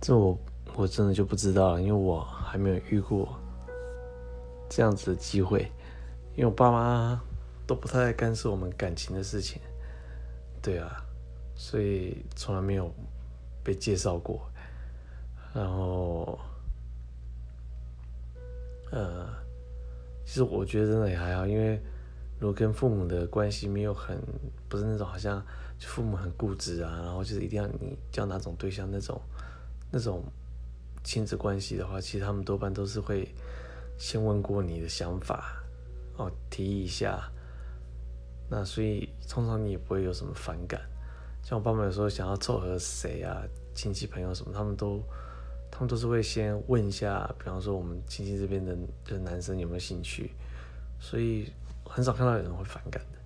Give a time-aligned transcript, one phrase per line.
[0.00, 0.38] 这我
[0.74, 3.38] 我真的就不知道了，因为我还没有遇过
[4.68, 5.70] 这样子的机会，
[6.34, 7.20] 因为我爸妈
[7.66, 9.60] 都不太干涉我们感情的事情，
[10.62, 11.04] 对啊，
[11.54, 12.90] 所以从来没有
[13.62, 14.40] 被介绍过，
[15.52, 16.38] 然后，
[18.90, 19.28] 呃，
[20.24, 21.78] 其实我觉得真的也还好，因为
[22.38, 24.18] 如果跟父母的关系没有很，
[24.66, 25.44] 不是那种好像
[25.78, 29.20] 父母很固执啊，然后就是一定要你交哪种对象那种。
[29.90, 30.22] 那种
[31.02, 33.28] 亲子关系的话，其实他们多半都是会
[33.98, 35.62] 先问过你的想法，
[36.16, 37.20] 哦，提一下。
[38.48, 40.80] 那所以通常你也不会有什么反感。
[41.42, 43.42] 像我爸妈有时候想要凑合谁啊，
[43.74, 45.02] 亲戚朋友什么，他们都
[45.70, 50.32] 他们都是会先问一下，比方说我们亲戚这边的的男生有没有兴趣，
[50.98, 51.52] 所以
[51.84, 53.19] 很少看到有人会反感的。